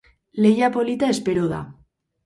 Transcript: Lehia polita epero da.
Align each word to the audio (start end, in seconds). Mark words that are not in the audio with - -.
Lehia 0.45 0.71
polita 0.79 1.13
epero 1.19 1.47
da. 1.55 1.65